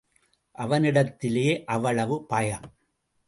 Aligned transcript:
அவனிடத்திலே 0.55 1.63
அவ்வளவு 1.65 2.15
பயம். 2.25 2.67